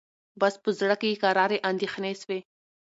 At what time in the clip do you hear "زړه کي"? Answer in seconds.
0.79-1.07